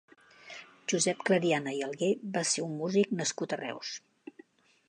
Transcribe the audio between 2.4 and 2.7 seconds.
ser